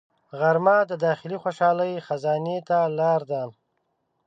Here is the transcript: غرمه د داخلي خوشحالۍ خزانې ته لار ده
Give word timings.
غرمه 0.39 0.77
د 0.89 0.93
داخلي 1.05 1.37
خوشحالۍ 1.43 1.93
خزانې 2.05 2.57
ته 2.67 2.77
لار 2.97 3.21
ده 3.31 3.43